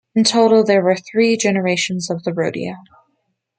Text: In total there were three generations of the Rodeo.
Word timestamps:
In 0.15 0.23
total 0.23 0.63
there 0.63 0.83
were 0.83 0.95
three 0.95 1.37
generations 1.37 2.09
of 2.09 2.23
the 2.23 2.33
Rodeo. 2.33 2.73